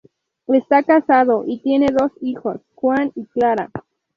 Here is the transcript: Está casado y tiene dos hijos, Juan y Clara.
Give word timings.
Está 0.47 0.81
casado 0.81 1.43
y 1.45 1.61
tiene 1.61 1.89
dos 1.95 2.11
hijos, 2.21 2.59
Juan 2.73 3.11
y 3.13 3.25
Clara. 3.27 3.69